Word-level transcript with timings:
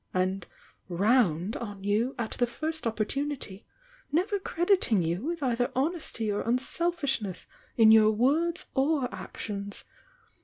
and 0.15 0.47
'round' 0.89 1.55
on 1.57 1.83
you 1.83 2.15
at 2.17 2.31
the 2.31 2.47
first 2.47 2.85
oppor 2.85 3.05
tunity, 3.07 3.65
never 4.11 4.39
crediting 4.39 5.03
you 5.03 5.21
with 5.21 5.43
either 5.43 5.71
honesty 5.75 6.31
or 6.31 6.41
unselfishness 6.41 7.45
in 7.77 7.91
your 7.91 8.09
words 8.09 8.65
or 8.73 9.07
actions. 9.13 9.83